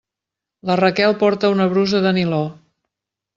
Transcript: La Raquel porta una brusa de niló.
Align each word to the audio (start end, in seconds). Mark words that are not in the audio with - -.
La 0.69 0.77
Raquel 0.79 1.13
porta 1.25 1.51
una 1.57 1.67
brusa 1.75 2.01
de 2.07 2.15
niló. 2.21 2.41